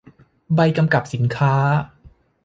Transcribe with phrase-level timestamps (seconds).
[0.55, 1.53] ใบกำกับสินค้า